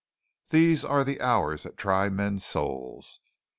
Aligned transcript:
These 0.49 0.83
are 0.83 1.03
the 1.03 1.21
hours 1.21 1.61
that 1.61 1.77
try 1.77 2.09
men's 2.09 2.43
souls. 2.43 3.19